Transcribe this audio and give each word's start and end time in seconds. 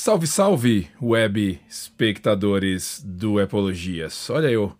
Salve, 0.00 0.28
salve, 0.28 0.88
web 1.02 1.60
espectadores 1.68 3.02
do 3.04 3.40
Epologias. 3.40 4.30
Olha 4.30 4.46
eu 4.46 4.72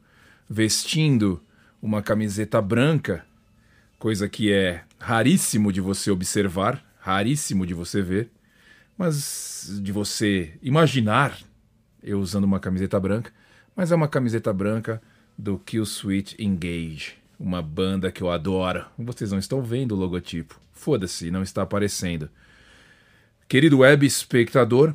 vestindo 0.48 1.42
uma 1.82 2.00
camiseta 2.00 2.62
branca, 2.62 3.26
coisa 3.98 4.28
que 4.28 4.52
é 4.52 4.84
raríssimo 4.96 5.72
de 5.72 5.80
você 5.80 6.12
observar, 6.12 6.82
raríssimo 7.00 7.66
de 7.66 7.74
você 7.74 8.00
ver, 8.00 8.30
mas 8.96 9.80
de 9.82 9.90
você 9.90 10.56
imaginar 10.62 11.36
eu 12.00 12.20
usando 12.20 12.44
uma 12.44 12.60
camiseta 12.60 12.98
branca, 13.00 13.32
mas 13.74 13.90
é 13.90 13.96
uma 13.96 14.08
camiseta 14.08 14.52
branca 14.52 15.02
do 15.36 15.58
Kill 15.58 15.84
Switch 15.84 16.38
Engage, 16.38 17.14
uma 17.40 17.60
banda 17.60 18.12
que 18.12 18.22
eu 18.22 18.30
adoro. 18.30 18.86
Vocês 18.96 19.32
não 19.32 19.38
estão 19.40 19.62
vendo 19.62 19.96
o 19.96 19.98
logotipo. 19.98 20.60
Foda-se, 20.72 21.28
não 21.28 21.42
está 21.42 21.62
aparecendo. 21.62 22.30
Querido 23.48 23.78
web 23.78 24.06
espectador, 24.06 24.94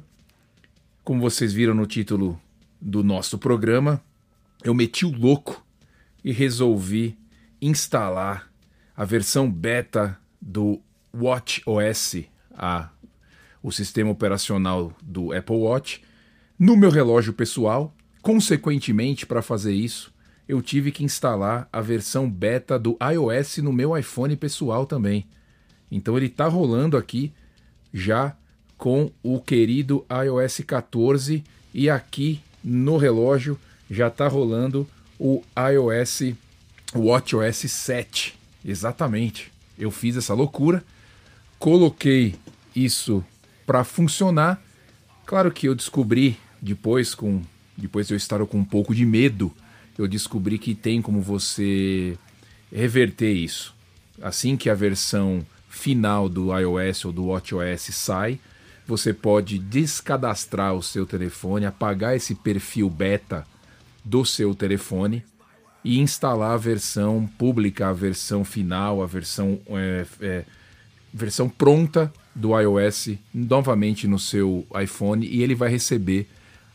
como 1.04 1.20
vocês 1.20 1.52
viram 1.52 1.74
no 1.74 1.86
título 1.86 2.40
do 2.80 3.04
nosso 3.04 3.38
programa, 3.38 4.02
eu 4.64 4.74
meti 4.74 5.06
o 5.06 5.12
louco 5.12 5.66
e 6.24 6.32
resolvi 6.32 7.18
instalar 7.62 8.50
a 8.96 9.04
versão 9.04 9.52
beta 9.52 10.18
do 10.42 10.82
Watch 11.14 11.62
OS, 11.66 12.24
a, 12.56 12.90
o 13.62 13.72
sistema 13.72 14.12
operacional 14.12 14.96
do 15.02 15.34
Apple 15.34 15.58
Watch, 15.58 16.02
no 16.58 16.78
meu 16.78 16.90
relógio 16.90 17.34
pessoal. 17.34 17.94
Consequentemente, 18.22 19.26
para 19.26 19.42
fazer 19.42 19.74
isso, 19.74 20.14
eu 20.48 20.62
tive 20.62 20.92
que 20.92 21.04
instalar 21.04 21.68
a 21.72 21.82
versão 21.82 22.30
beta 22.30 22.80
do 22.80 22.98
iOS 23.12 23.58
no 23.58 23.74
meu 23.74 23.98
iPhone 23.98 24.36
pessoal 24.38 24.86
também. 24.86 25.28
Então 25.92 26.16
ele 26.16 26.28
está 26.28 26.48
rolando 26.48 26.96
aqui 26.96 27.34
já 27.94 28.38
com 28.84 29.10
o 29.24 29.40
querido 29.40 30.06
iOS 30.12 30.60
14 30.68 31.42
e 31.74 31.90
aqui 31.90 32.42
no 32.62 32.98
relógio 32.98 33.58
já 33.90 34.10
está 34.10 34.28
rolando 34.28 34.86
o 35.18 35.42
iOS 35.58 36.34
WatchOS 36.94 37.72
7. 37.72 38.38
Exatamente. 38.66 39.54
Eu 39.80 39.90
fiz 39.90 40.18
essa 40.18 40.34
loucura, 40.34 40.84
coloquei 41.58 42.36
isso 42.76 43.24
para 43.66 43.86
funcionar. 43.86 44.62
Claro 45.26 45.50
que 45.50 45.66
eu 45.70 45.76
descobri 45.76 46.38
depois 46.62 47.16
com 47.16 47.42
depois 47.78 48.10
de 48.10 48.16
eu 48.16 48.18
estar 48.18 48.46
com 48.46 48.58
um 48.58 48.66
pouco 48.66 48.94
de 48.94 49.06
medo, 49.06 49.50
eu 49.98 50.10
descobri 50.10 50.60
que 50.60 50.76
tem 50.76 51.02
como 51.02 51.22
você 51.22 52.18
reverter 52.70 53.32
isso. 53.32 53.74
Assim 54.22 54.58
que 54.58 54.70
a 54.70 54.76
versão 54.76 55.46
final 55.70 56.28
do 56.28 56.54
iOS 56.60 57.06
ou 57.06 57.14
do 57.14 57.28
WatchOS 57.28 57.96
sai, 57.96 58.42
você 58.86 59.14
pode 59.14 59.58
descadastrar 59.58 60.74
o 60.74 60.84
seu 60.84 61.06
telefone, 61.06 61.66
apagar 61.66 62.16
esse 62.16 62.36
perfil 62.36 62.90
beta 62.90 63.46
do 64.04 64.26
seu 64.26 64.54
telefone 64.54 65.24
e 65.84 66.00
instalar 66.00 66.52
a 66.52 66.58
versão 66.58 67.28
pública, 67.38 67.90
a 67.90 67.94
versão 67.94 68.44
final, 68.44 69.02
a 69.02 69.06
versão, 69.06 69.60
é, 69.68 70.06
é, 70.22 70.46
versão 71.14 71.50
pronta 71.50 72.12
do 72.36 72.60
iOS 72.60 73.12
novamente 73.34 74.08
no 74.08 74.18
seu 74.18 74.66
iPhone 74.82 75.26
e 75.26 75.44
ele 75.44 75.56
vai 75.56 75.70
receber 75.70 76.28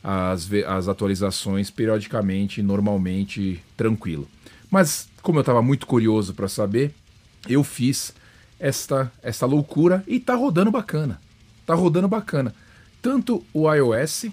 as, 0.03 0.48
as 0.67 0.89
atualizações 0.89 1.70
periodicamente, 1.70 2.62
normalmente, 2.62 3.62
tranquilo. 3.77 4.28
Mas 4.70 5.09
como 5.22 5.39
eu 5.39 5.43
estava 5.43 5.61
muito 5.61 5.87
curioso 5.87 6.34
para 6.34 6.48
saber, 6.48 6.95
eu 7.48 7.65
fiz 7.65 8.15
esta, 8.59 9.11
esta 9.22 9.47
loucura 9.47 10.05
e 10.06 10.17
está 10.17 10.34
rodando 10.34 10.70
bacana. 10.70 11.20
Tá 11.69 11.75
rodando 11.75 12.09
bacana. 12.09 12.55
Tanto 13.03 13.45
o 13.53 13.71
iOS, 13.71 14.31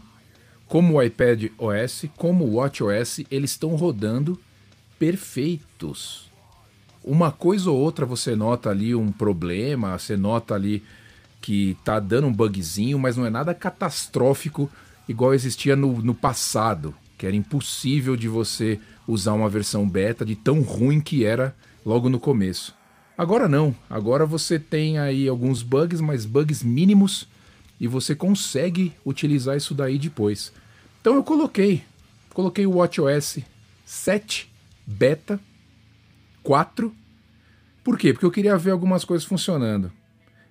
como 0.69 0.93
o 0.93 1.03
iPad 1.03 1.51
OS, 1.57 2.05
como 2.15 2.45
o 2.45 2.53
Watch 2.53 2.81
OS, 2.81 3.25
eles 3.29 3.51
estão 3.51 3.75
rodando 3.75 4.39
perfeitos. 4.97 6.31
Uma 7.03 7.33
coisa 7.33 7.69
ou 7.69 7.77
outra 7.77 8.05
você 8.05 8.37
nota 8.37 8.69
ali 8.69 8.95
um 8.95 9.11
problema, 9.11 9.99
você 9.99 10.15
nota 10.15 10.55
ali 10.55 10.81
que 11.41 11.75
tá 11.83 11.99
dando 11.99 12.27
um 12.27 12.33
bugzinho, 12.33 12.97
mas 12.97 13.17
não 13.17 13.25
é 13.25 13.29
nada 13.29 13.53
catastrófico 13.53 14.71
igual 15.05 15.33
existia 15.33 15.75
no, 15.75 16.01
no 16.01 16.15
passado, 16.15 16.95
que 17.17 17.27
era 17.27 17.35
impossível 17.35 18.15
de 18.15 18.29
você 18.29 18.79
usar 19.05 19.33
uma 19.33 19.49
versão 19.49 19.89
beta 19.89 20.23
de 20.23 20.37
tão 20.37 20.61
ruim 20.61 21.01
que 21.01 21.25
era 21.25 21.53
logo 21.85 22.07
no 22.07 22.17
começo. 22.17 22.73
Agora 23.17 23.47
não, 23.47 23.73
agora 23.89 24.25
você 24.25 24.59
tem 24.59 24.97
aí 24.99 25.27
alguns 25.27 25.63
bugs, 25.63 26.01
mas 26.01 26.25
bugs 26.25 26.61
mínimos 26.61 27.27
e 27.79 27.87
você 27.87 28.13
consegue 28.13 28.93
utilizar 29.05 29.55
isso 29.55 29.73
daí 29.73 29.97
depois. 29.97 30.51
Então 30.99 31.15
eu 31.15 31.23
coloquei, 31.23 31.83
coloquei 32.33 32.65
o 32.65 32.75
WatchOS 32.77 33.39
7 33.85 34.51
Beta 34.85 35.39
4. 36.43 36.93
Por 37.83 37.97
quê? 37.97 38.11
Porque 38.11 38.25
eu 38.25 38.31
queria 38.31 38.57
ver 38.57 38.71
algumas 38.71 39.05
coisas 39.05 39.25
funcionando. 39.25 39.91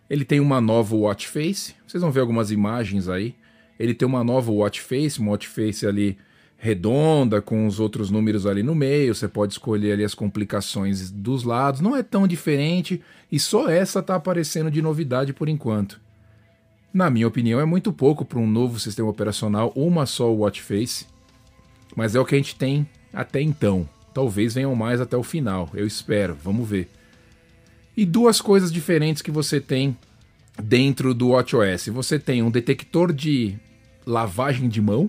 Ele 0.09 0.25
tem 0.25 0.41
uma 0.41 0.61
nova 0.61 0.95
watch 0.97 1.29
face, 1.29 1.75
vocês 1.87 2.01
vão 2.01 2.13
ver 2.13 2.21
algumas 2.21 2.51
imagens 2.51 3.09
aí. 3.09 3.35
Ele 3.79 3.95
tem 3.95 4.07
uma 4.07 4.23
nova 4.25 4.51
watch 4.51 4.81
face, 4.81 5.19
uma 5.19 5.33
watch 5.33 5.49
face 5.49 5.87
ali 5.87 6.17
redonda, 6.57 7.43
com 7.43 7.67
os 7.67 7.79
outros 7.79 8.11
números 8.11 8.47
ali 8.47 8.63
no 8.63 8.75
meio, 8.75 9.15
você 9.15 9.29
pode 9.29 9.53
escolher 9.53 9.93
ali 9.93 10.05
as 10.05 10.15
complicações 10.15 11.11
dos 11.11 11.45
lados, 11.45 11.81
não 11.81 11.95
é 11.95 12.03
tão 12.03 12.27
diferente 12.27 13.03
e 13.31 13.39
só 13.39 13.69
essa 13.69 13.99
está 13.99 14.15
aparecendo 14.15 14.71
de 14.71 14.81
novidade 14.81 15.33
por 15.33 15.49
enquanto. 15.49 16.01
Na 16.93 17.11
minha 17.11 17.27
opinião, 17.27 17.61
é 17.61 17.65
muito 17.65 17.93
pouco 17.93 18.25
para 18.25 18.39
um 18.39 18.47
novo 18.47 18.79
sistema 18.79 19.09
operacional, 19.09 19.73
uma 19.75 20.07
só 20.07 20.33
watch 20.33 20.63
face, 20.63 21.07
mas 21.95 22.15
é 22.15 22.21
o 22.21 22.25
que 22.25 22.35
a 22.35 22.39
gente 22.39 22.57
tem 22.57 22.89
até 23.13 23.43
então. 23.43 23.89
Talvez 24.15 24.55
venham 24.55 24.75
mais 24.75 25.01
até 25.01 25.17
o 25.17 25.23
final, 25.23 25.69
eu 25.75 25.87
espero, 25.87 26.37
vamos 26.43 26.69
ver. 26.69 26.89
E 27.97 28.07
duas 28.07 28.41
coisas 28.41 28.73
diferentes 28.73 29.23
que 29.23 29.31
você 29.31 29.61
tem 29.61 29.97
dentro 30.63 31.15
do 31.15 31.31
WatchOS. 31.31 31.89
Você 31.89 32.19
tem 32.19 32.43
um 32.43 32.51
detector 32.51 33.13
de 33.13 33.57
lavagem 34.07 34.69
de 34.69 34.81
mão, 34.81 35.09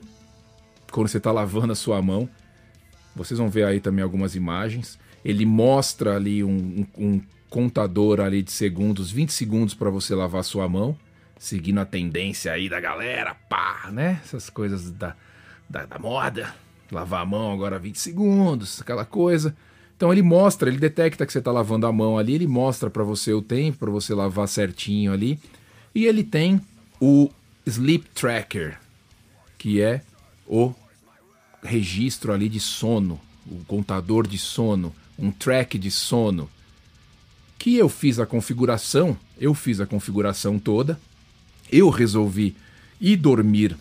quando 0.96 1.10
você 1.10 1.18
está 1.18 1.30
lavando 1.30 1.74
a 1.74 1.76
sua 1.76 2.02
mão. 2.02 2.30
Vocês 3.14 3.38
vão 3.38 3.50
ver 3.50 3.66
aí 3.66 3.82
também 3.82 4.02
algumas 4.02 4.34
imagens. 4.34 4.98
Ele 5.26 5.46
mostra 5.46 6.16
ali 6.16 6.42
um, 6.42 6.86
um, 6.98 7.06
um 7.06 7.22
contador 7.50 8.22
ali 8.22 8.42
de 8.42 8.54
segundos, 8.54 9.12
20 9.12 9.34
segundos 9.34 9.74
para 9.74 9.90
você 9.90 10.16
lavar 10.16 10.40
a 10.40 10.44
sua 10.44 10.70
mão, 10.70 10.98
seguindo 11.38 11.82
a 11.82 11.86
tendência 11.86 12.54
aí 12.54 12.70
da 12.70 12.80
galera, 12.80 13.36
pá, 13.50 13.90
né? 13.92 14.22
Essas 14.24 14.50
coisas 14.50 14.90
da, 14.90 15.14
da, 15.70 15.86
da 15.86 16.00
moda. 16.00 16.56
Lavar 16.90 17.24
a 17.24 17.26
mão 17.26 17.52
agora 17.52 17.78
20 17.78 18.00
segundos, 18.00 18.80
aquela 18.80 19.04
coisa. 19.04 19.54
Então 19.98 20.14
ele 20.14 20.22
mostra, 20.22 20.70
ele 20.70 20.78
detecta 20.78 21.26
que 21.26 21.34
você 21.34 21.40
está 21.40 21.52
lavando 21.52 21.88
a 21.88 21.92
mão 21.92 22.18
ali, 22.18 22.36
ele 22.36 22.48
mostra 22.48 22.90
para 22.90 23.04
você 23.04 23.34
o 23.34 23.42
tempo, 23.42 23.80
para 23.80 23.92
você 23.92 24.14
lavar 24.14 24.48
certinho 24.48 25.12
ali. 25.12 25.38
E 25.94 26.06
ele 26.06 26.24
tem 26.24 26.62
o 27.02 27.30
Sleep 27.66 28.08
Tracker, 28.14 28.80
que 29.58 29.82
é 29.82 30.02
o 30.48 30.74
registro 31.66 32.32
ali 32.32 32.48
de 32.48 32.60
sono, 32.60 33.20
o 33.46 33.64
contador 33.66 34.28
de 34.28 34.38
sono, 34.38 34.94
um 35.18 35.32
track 35.32 35.78
de 35.78 35.92
sono. 35.92 36.50
Que 37.58 37.76
eu 37.76 37.90
fiz 37.90 38.20
a 38.20 38.26
configuração, 38.26 39.18
eu 39.40 39.54
fiz 39.54 39.82
a 39.82 39.86
configuração 39.86 40.60
toda, 40.60 41.00
eu 41.72 41.90
resolvi 41.90 42.56
ir 43.02 43.18
dormir, 43.18 43.76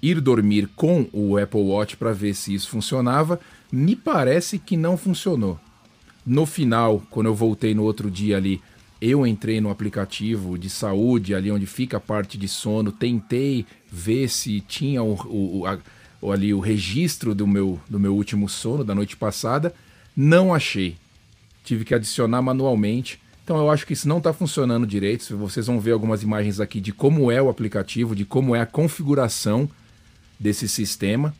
ir 0.00 0.20
dormir 0.20 0.68
com 0.76 1.08
o 1.12 1.38
Apple 1.38 1.60
Watch 1.60 1.96
para 1.96 2.12
ver 2.12 2.34
se 2.34 2.54
isso 2.54 2.68
funcionava. 2.68 3.40
Me 3.70 3.96
parece 3.96 4.58
que 4.58 4.76
não 4.76 4.96
funcionou. 4.96 5.58
No 6.24 6.46
final, 6.46 7.02
quando 7.10 7.26
eu 7.26 7.34
voltei 7.34 7.74
no 7.74 7.82
outro 7.82 8.10
dia 8.10 8.36
ali, 8.36 8.60
eu 9.00 9.26
entrei 9.26 9.60
no 9.60 9.70
aplicativo 9.70 10.56
de 10.56 10.70
saúde, 10.70 11.34
ali 11.34 11.50
onde 11.50 11.66
fica 11.66 11.96
a 11.96 12.00
parte 12.00 12.38
de 12.38 12.46
sono, 12.46 12.92
tentei 12.92 13.66
ver 13.90 14.28
se 14.28 14.60
tinha 14.60 15.02
o, 15.02 15.14
o, 15.26 15.66
a, 15.66 15.76
ali 16.30 16.54
o 16.54 16.60
registro 16.60 17.34
do 17.34 17.46
meu, 17.46 17.80
do 17.88 17.98
meu 17.98 18.14
último 18.14 18.48
sono 18.48 18.84
da 18.84 18.94
noite 18.94 19.16
passada, 19.16 19.74
não 20.16 20.54
achei. 20.54 20.96
Tive 21.64 21.84
que 21.84 21.94
adicionar 21.94 22.42
manualmente. 22.42 23.20
Então 23.42 23.56
eu 23.56 23.70
acho 23.70 23.86
que 23.86 23.92
isso 23.92 24.08
não 24.08 24.18
está 24.18 24.32
funcionando 24.32 24.86
direito. 24.86 25.36
Vocês 25.36 25.66
vão 25.66 25.80
ver 25.80 25.92
algumas 25.92 26.22
imagens 26.22 26.60
aqui 26.60 26.80
de 26.80 26.92
como 26.92 27.30
é 27.30 27.42
o 27.42 27.48
aplicativo, 27.48 28.14
de 28.14 28.24
como 28.24 28.54
é 28.54 28.60
a 28.60 28.66
configuração 28.66 29.68
desse 30.38 30.68
sistema. 30.68 31.34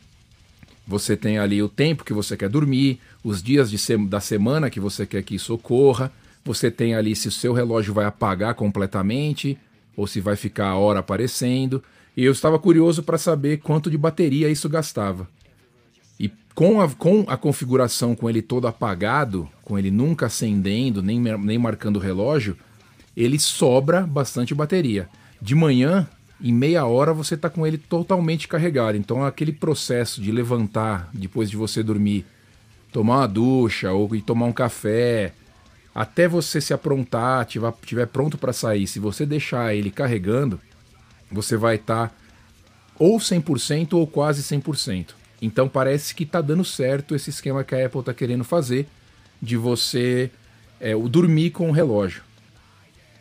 Você 0.87 1.17
tem 1.17 1.39
ali 1.39 1.63
o 1.63 1.69
tempo 1.69 2.05
que 2.05 2.13
você 2.13 2.37
quer 2.37 2.49
dormir, 2.49 2.99
os 3.23 3.43
dias 3.43 3.71
se 3.71 3.97
da 3.97 4.21
semana 4.21 4.69
que 4.69 4.81
você 4.81 5.07
quer 5.07 5.23
que 5.23 5.37
isso 5.37 5.55
ocorra. 5.55 6.13
Você 6.45 6.73
tem 6.73 6.95
ali 6.95 7.15
se 7.15 7.29
o 7.29 7.33
seu 7.33 7.53
relógio 7.53 7.95
vai 7.95 8.05
apagar 8.05 8.55
completamente 8.55 9.57
ou 9.97 10.07
se 10.07 10.21
vai 10.21 10.37
ficar 10.37 10.69
a 10.69 10.77
hora 10.77 11.01
aparecendo. 11.01 11.83
E 12.17 12.25
eu 12.25 12.33
estava 12.33 12.59
curioso 12.59 13.03
para 13.03 13.19
saber 13.19 13.59
quanto 13.59 13.91
de 13.91 13.97
bateria 13.97 14.49
isso 14.49 14.69
gastava. 14.69 15.29
E 16.19 16.31
com 16.55 16.81
a, 16.81 16.89
com 16.89 17.25
a 17.27 17.37
configuração, 17.37 18.15
com 18.15 18.29
ele 18.29 18.43
todo 18.43 18.67
apagado, 18.67 19.49
com 19.63 19.79
ele 19.79 19.91
nunca 19.91 20.27
acendendo, 20.27 21.03
nem, 21.03 21.19
nem 21.19 21.59
marcando 21.59 21.97
o 21.97 22.01
relógio, 22.01 22.57
ele 23.17 23.39
sobra 23.39 24.03
bastante 24.03 24.55
bateria. 24.55 25.09
De 25.41 25.55
manhã, 25.55 26.09
em 26.41 26.53
meia 26.53 26.85
hora 26.85 27.13
você 27.13 27.35
está 27.35 27.49
com 27.49 27.67
ele 27.67 27.79
totalmente 27.79 28.49
carregado. 28.49 28.99
Então 28.99 29.25
aquele 29.25 29.53
processo 29.53 30.21
de 30.21 30.33
levantar 30.33 31.09
depois 31.13 31.49
de 31.49 31.57
você 31.57 31.83
dormir, 31.83 32.27
tomar 32.93 33.19
uma 33.19 33.29
ducha 33.29 33.93
ou 33.93 34.15
ir 34.15 34.23
tomar 34.23 34.47
um 34.47 34.53
café, 34.53 35.33
até 35.95 36.27
você 36.27 36.61
se 36.61 36.73
aprontar, 36.73 37.45
tiver, 37.45 37.73
tiver 37.85 38.07
pronto 38.07 38.39
para 38.39 38.53
sair, 38.53 38.87
se 38.87 38.99
você 38.99 39.27
deixar 39.27 39.75
ele 39.75 39.91
carregando, 39.91 40.61
você 41.31 41.57
vai 41.57 41.77
estar 41.77 42.09
tá 42.09 42.15
ou 42.99 43.19
100% 43.19 43.95
ou 43.95 44.07
quase 44.07 44.43
100%. 44.43 45.09
Então 45.41 45.69
parece 45.69 46.15
que 46.15 46.23
está 46.23 46.41
dando 46.41 46.65
certo 46.65 47.15
esse 47.15 47.31
esquema 47.31 47.65
que 47.65 47.75
a 47.75 47.87
Apple 47.87 48.01
está 48.01 48.15
querendo 48.15 48.45
fazer 48.45 48.87
de 49.41 49.57
você 49.57 50.31
é, 50.81 50.95
dormir 50.95 51.51
com 51.51 51.69
o 51.69 51.73
relógio. 51.73 52.23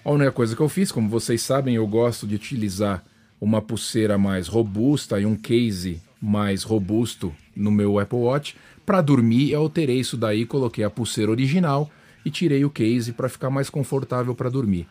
A 0.05 0.11
única 0.11 0.31
coisa 0.31 0.55
que 0.55 0.61
eu 0.61 0.69
fiz, 0.69 0.91
como 0.91 1.09
vocês 1.09 1.41
sabem, 1.41 1.75
eu 1.75 1.87
gosto 1.87 2.27
de 2.27 2.35
utilizar 2.35 3.03
uma 3.39 3.61
pulseira 3.61 4.17
mais 4.17 4.47
robusta 4.47 5.19
e 5.19 5.25
um 5.25 5.35
case 5.35 5.99
mais 6.21 6.63
robusto 6.63 7.33
no 7.55 7.71
meu 7.71 7.99
Apple 7.99 8.19
Watch. 8.19 8.55
Para 8.85 9.01
dormir, 9.01 9.51
eu 9.51 9.61
alterei 9.61 9.99
isso 9.99 10.15
daí, 10.15 10.45
coloquei 10.45 10.83
a 10.83 10.89
pulseira 10.89 11.31
original 11.31 11.89
e 12.25 12.29
tirei 12.29 12.63
o 12.63 12.69
case 12.69 13.13
para 13.13 13.29
ficar 13.29 13.49
mais 13.49 13.69
confortável 13.69 14.35
para 14.35 14.49
dormir. 14.49 14.87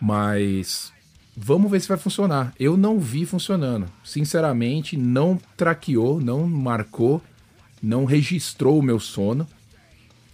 Mas 0.00 0.92
vamos 1.36 1.70
ver 1.70 1.80
se 1.80 1.88
vai 1.88 1.96
funcionar. 1.96 2.52
Eu 2.58 2.76
não 2.76 2.98
vi 2.98 3.24
funcionando. 3.24 3.86
Sinceramente, 4.04 4.96
não 4.96 5.38
traqueou, 5.56 6.20
não 6.20 6.46
marcou, 6.46 7.22
não 7.82 8.04
registrou 8.04 8.78
o 8.78 8.82
meu 8.82 9.00
sono. 9.00 9.46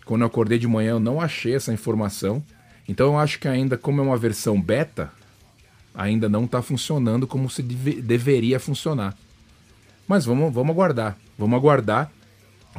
Quando 0.04 0.22
eu 0.22 0.26
acordei 0.26 0.58
de 0.58 0.66
manhã, 0.66 0.90
eu 0.92 1.00
não 1.00 1.20
achei 1.20 1.54
essa 1.54 1.72
informação. 1.72 2.42
Então 2.88 3.08
eu 3.08 3.18
acho 3.18 3.38
que 3.38 3.46
ainda, 3.46 3.76
como 3.76 4.00
é 4.00 4.04
uma 4.04 4.16
versão 4.16 4.60
beta, 4.60 5.12
ainda 5.94 6.28
não 6.28 6.44
está 6.44 6.62
funcionando 6.62 7.26
como 7.26 7.50
se 7.50 7.62
deve, 7.62 8.00
deveria 8.00 8.58
funcionar. 8.58 9.14
Mas 10.06 10.24
vamos, 10.24 10.52
vamos 10.52 10.72
aguardar. 10.72 11.18
Vamos 11.36 11.56
aguardar. 11.58 12.10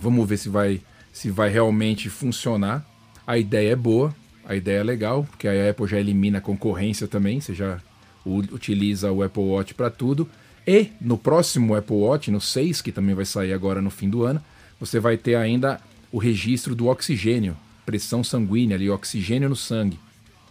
Vamos 0.01 0.27
ver 0.27 0.37
se 0.37 0.49
vai, 0.49 0.81
se 1.13 1.29
vai 1.29 1.49
realmente 1.49 2.09
funcionar. 2.09 2.83
A 3.29 3.37
ideia 3.37 3.73
é 3.73 3.75
boa, 3.75 4.11
a 4.43 4.55
ideia 4.55 4.79
é 4.79 4.83
legal, 4.83 5.23
porque 5.23 5.47
a 5.47 5.69
Apple 5.69 5.85
já 5.85 5.99
elimina 5.99 6.39
a 6.39 6.41
concorrência 6.41 7.07
também, 7.07 7.39
você 7.39 7.53
já 7.53 7.79
utiliza 8.25 9.11
o 9.11 9.21
Apple 9.21 9.43
Watch 9.43 9.75
para 9.75 9.91
tudo. 9.91 10.27
E 10.65 10.87
no 10.99 11.15
próximo 11.15 11.75
Apple 11.75 11.95
Watch, 11.95 12.31
no 12.31 12.41
6, 12.41 12.81
que 12.81 12.91
também 12.91 13.13
vai 13.13 13.25
sair 13.25 13.53
agora 13.53 13.83
no 13.83 13.91
fim 13.91 14.09
do 14.09 14.23
ano, 14.23 14.41
você 14.79 14.99
vai 14.99 15.15
ter 15.15 15.35
ainda 15.35 15.79
o 16.11 16.17
registro 16.17 16.73
do 16.73 16.87
oxigênio, 16.87 17.55
pressão 17.85 18.23
sanguínea 18.23 18.75
ali, 18.75 18.89
oxigênio 18.89 19.47
no 19.47 19.55
sangue. 19.55 19.99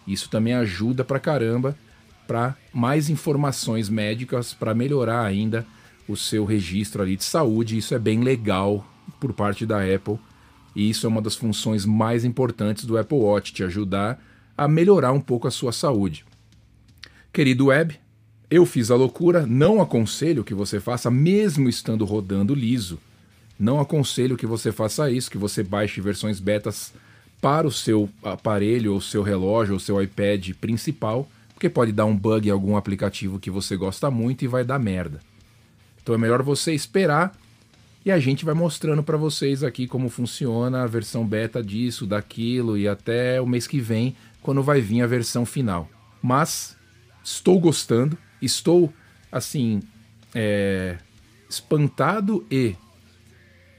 Isso 0.07 0.31
também 0.31 0.55
ajuda 0.55 1.03
pra 1.03 1.19
caramba 1.19 1.77
para 2.29 2.57
mais 2.73 3.11
informações 3.11 3.89
médicas 3.89 4.55
para 4.55 4.73
melhorar 4.73 5.25
ainda 5.25 5.67
o 6.07 6.17
seu 6.17 6.45
registro 6.45 7.03
ali 7.03 7.17
de 7.17 7.25
saúde. 7.25 7.77
Isso 7.77 7.93
é 7.93 7.99
bem 7.99 8.21
legal 8.21 8.87
por 9.19 9.33
parte 9.33 9.67
da 9.67 9.79
Apple 9.83 10.17
e 10.79 10.89
isso 10.89 11.07
é 11.07 11.09
uma 11.09 11.21
das 11.21 11.35
funções 11.35 11.85
mais 11.85 12.25
importantes 12.25 12.85
do 12.85 12.97
Apple 12.97 13.19
Watch, 13.19 13.53
te 13.53 13.65
ajudar 13.65 14.23
a 14.57 14.69
melhorar 14.69 15.11
um 15.11 15.21
pouco 15.21 15.49
a 15.49 15.51
sua 15.51 15.73
saúde. 15.73 16.25
Querido 17.33 17.67
web, 17.67 17.99
eu 18.49 18.65
fiz 18.65 18.89
a 18.89 18.95
loucura, 18.95 19.45
não 19.45 19.83
aconselho 19.83 20.45
que 20.45 20.55
você 20.55 20.79
faça, 20.79 21.11
mesmo 21.11 21.69
estando 21.69 22.05
rodando 22.05 22.55
liso. 22.55 22.97
Não 23.59 23.81
aconselho 23.81 24.37
que 24.37 24.47
você 24.47 24.71
faça 24.71 25.11
isso, 25.11 25.29
que 25.29 25.37
você 25.37 25.65
baixe 25.65 26.01
versões 26.01 26.39
betas 26.39 26.93
para 27.41 27.67
o 27.67 27.73
seu 27.73 28.09
aparelho, 28.23 28.95
ou 28.95 29.01
seu 29.01 29.25
relógio, 29.25 29.75
ou 29.75 29.81
seu 29.81 30.01
iPad 30.01 30.51
principal, 30.61 31.29
porque 31.55 31.69
pode 31.69 31.91
dar 31.91 32.05
um 32.05 32.17
bug 32.17 32.47
em 32.47 32.53
algum 32.53 32.77
aplicativo 32.77 33.41
que 33.41 33.51
você 33.51 33.77
gosta 33.77 34.13
muito 34.13 34.45
e 34.45 34.49
vai 34.49 34.63
dar 34.63 34.79
merda. 34.79 35.19
Então 36.01 36.15
é 36.15 36.19
melhor 36.19 36.41
você 36.41 36.73
esperar 36.73 37.37
e 38.09 38.11
a 38.11 38.19
gente 38.19 38.43
vai 38.43 38.55
mostrando 38.55 39.03
para 39.03 39.19
vocês 39.19 39.63
aqui 39.63 39.87
como 39.87 40.09
funciona 40.09 40.83
a 40.83 40.87
versão 40.87 41.27
beta 41.27 41.63
disso, 41.63 42.07
daquilo 42.07 42.79
e 42.79 42.89
até 42.89 43.39
o 43.39 43.47
mês 43.47 43.67
que 43.67 43.81
vem, 43.81 44.17
quando 44.41 44.63
vai 44.63 44.81
vir 44.81 45.03
a 45.03 45.07
versão 45.07 45.45
final. 45.45 45.87
Mas 46.23 46.75
estou 47.23 47.61
gostando, 47.61 48.17
estou 48.41 48.91
assim 49.31 49.83
é, 50.35 50.97
espantado 51.51 52.47
e 52.51 52.75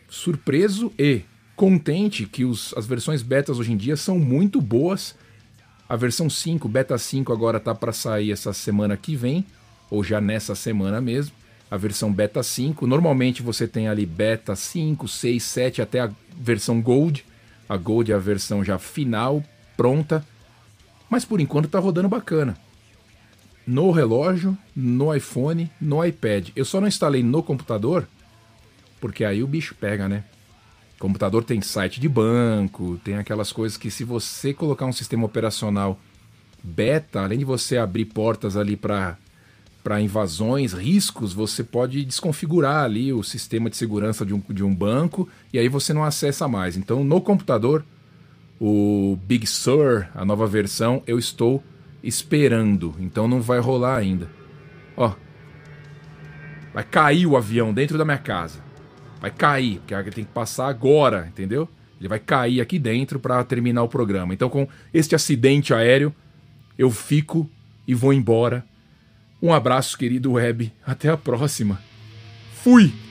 surpreso 0.07 0.93
e 0.95 1.23
contente 1.55 2.27
que 2.27 2.45
os, 2.45 2.71
as 2.77 2.85
versões 2.85 3.23
betas 3.23 3.57
hoje 3.57 3.71
em 3.71 3.77
dia 3.77 3.97
são 3.97 4.19
muito 4.19 4.61
boas. 4.61 5.15
A 5.89 5.95
versão 5.95 6.29
5, 6.29 6.69
beta 6.69 6.99
5 6.99 7.33
agora 7.33 7.59
tá 7.59 7.73
para 7.73 7.91
sair 7.91 8.31
essa 8.31 8.53
semana 8.53 8.95
que 8.95 9.15
vem, 9.15 9.43
ou 9.89 10.03
já 10.03 10.21
nessa 10.21 10.53
semana 10.53 11.01
mesmo 11.01 11.38
a 11.69 11.77
versão 11.77 12.11
beta 12.11 12.41
5. 12.41 12.87
Normalmente 12.87 13.41
você 13.41 13.67
tem 13.67 13.87
ali 13.87 14.05
beta 14.05 14.55
5, 14.55 15.07
6, 15.07 15.43
7 15.43 15.81
até 15.81 15.99
a 16.01 16.11
versão 16.35 16.81
Gold. 16.81 17.25
A 17.67 17.77
Gold 17.77 18.11
é 18.11 18.15
a 18.15 18.19
versão 18.19 18.63
já 18.63 18.79
final, 18.79 19.43
pronta. 19.77 20.25
Mas 21.09 21.25
por 21.25 21.39
enquanto 21.39 21.65
está 21.65 21.79
rodando 21.79 22.09
bacana. 22.09 22.57
No 23.65 23.91
relógio, 23.91 24.57
no 24.75 25.13
iPhone, 25.13 25.69
no 25.79 26.03
iPad. 26.03 26.49
Eu 26.55 26.65
só 26.65 26.81
não 26.81 26.87
instalei 26.87 27.21
no 27.21 27.43
computador, 27.43 28.07
porque 28.99 29.23
aí 29.23 29.43
o 29.43 29.47
bicho 29.47 29.75
pega, 29.75 30.07
né? 30.07 30.23
O 30.95 30.99
computador 30.99 31.43
tem 31.43 31.61
site 31.61 31.99
de 31.99 32.09
banco, 32.09 32.99
tem 33.03 33.15
aquelas 33.15 33.51
coisas 33.51 33.77
que 33.77 33.91
se 33.91 34.03
você 34.03 34.53
colocar 34.53 34.85
um 34.85 34.91
sistema 34.91 35.25
operacional 35.25 35.99
beta, 36.63 37.21
além 37.21 37.39
de 37.39 37.45
você 37.45 37.77
abrir 37.77 38.05
portas 38.05 38.57
ali 38.57 38.75
para 38.75 39.17
para 39.83 40.01
invasões, 40.01 40.73
riscos, 40.73 41.33
você 41.33 41.63
pode 41.63 42.03
desconfigurar 42.03 42.83
ali 42.83 43.13
o 43.13 43.23
sistema 43.23 43.69
de 43.69 43.77
segurança 43.77 44.25
de 44.25 44.33
um, 44.33 44.41
de 44.49 44.63
um 44.63 44.73
banco 44.73 45.27
e 45.53 45.59
aí 45.59 45.69
você 45.69 45.93
não 45.93 46.03
acessa 46.03 46.47
mais. 46.47 46.75
Então, 46.75 47.03
no 47.03 47.21
computador, 47.21 47.83
o 48.59 49.17
Big 49.23 49.47
Sur, 49.47 50.07
a 50.13 50.25
nova 50.25 50.45
versão, 50.45 51.01
eu 51.07 51.17
estou 51.17 51.63
esperando. 52.03 52.93
Então 52.99 53.27
não 53.27 53.41
vai 53.41 53.59
rolar 53.59 53.97
ainda. 53.97 54.29
Ó. 54.97 55.13
Vai 56.73 56.83
cair 56.83 57.25
o 57.25 57.37
avião 57.37 57.73
dentro 57.73 57.97
da 57.97 58.05
minha 58.05 58.17
casa. 58.17 58.59
Vai 59.21 59.31
cair, 59.31 59.79
porque 59.79 59.93
ele 59.93 60.11
tem 60.11 60.23
que 60.23 60.31
passar 60.31 60.67
agora, 60.67 61.27
entendeu? 61.27 61.67
Ele 61.99 62.07
vai 62.07 62.19
cair 62.19 62.61
aqui 62.61 62.79
dentro 62.79 63.19
para 63.19 63.43
terminar 63.43 63.83
o 63.83 63.89
programa. 63.89 64.33
Então, 64.33 64.49
com 64.49 64.67
este 64.93 65.15
acidente 65.15 65.73
aéreo, 65.73 66.13
eu 66.77 66.89
fico 66.89 67.49
e 67.87 67.93
vou 67.93 68.13
embora 68.13 68.63
um 69.41 69.53
abraço, 69.53 69.97
querido 69.97 70.33
web. 70.33 70.71
Até 70.85 71.09
a 71.09 71.17
próxima. 71.17 71.79
Fui! 72.63 73.08